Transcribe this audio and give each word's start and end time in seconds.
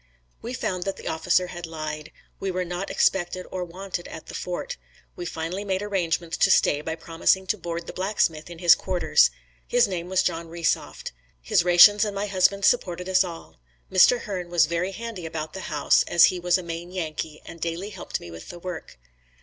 We 0.41 0.55
found 0.55 0.81
that 0.85 0.97
the 0.97 1.07
officer 1.07 1.45
had 1.45 1.67
lied. 1.67 2.11
We 2.39 2.49
were 2.49 2.65
not 2.65 2.89
expected 2.89 3.45
or 3.51 3.63
wanted 3.63 4.07
at 4.07 4.25
the 4.25 4.33
fort. 4.33 4.77
We 5.15 5.27
finally 5.27 5.63
made 5.63 5.83
arrangements 5.83 6.37
to 6.37 6.49
stay 6.49 6.81
by 6.81 6.95
promising 6.95 7.45
to 7.45 7.57
board 7.59 7.85
the 7.85 7.93
blacksmith 7.93 8.49
in 8.49 8.57
his 8.57 8.73
quarters. 8.73 9.29
His 9.67 9.87
name 9.87 10.09
was 10.09 10.23
John 10.23 10.47
Resoft. 10.47 11.11
His 11.39 11.63
rations 11.63 12.03
and 12.03 12.15
my 12.15 12.25
husband's 12.25 12.65
supported 12.67 13.07
us 13.07 13.23
all. 13.23 13.57
Mr. 13.91 14.21
Hern 14.21 14.49
was 14.49 14.65
very 14.65 14.93
handy 14.93 15.27
about 15.27 15.53
the 15.53 15.61
house, 15.69 16.01
as 16.07 16.25
he 16.33 16.39
was 16.39 16.57
a 16.57 16.63
Maine 16.63 16.89
Yankee 16.91 17.43
and 17.45 17.61
daily 17.61 17.91
helped 17.91 18.19
me 18.19 18.31
with 18.31 18.49
the 18.49 18.57
work. 18.57 18.97